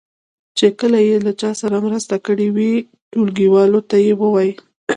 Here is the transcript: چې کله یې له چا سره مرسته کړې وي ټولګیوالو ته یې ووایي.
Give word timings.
چې 0.57 0.67
کله 0.79 0.99
یې 1.07 1.17
له 1.25 1.31
چا 1.41 1.51
سره 1.61 1.77
مرسته 1.85 2.15
کړې 2.25 2.47
وي 2.55 2.73
ټولګیوالو 3.11 3.79
ته 3.89 3.95
یې 4.05 4.13
ووایي. 4.21 4.53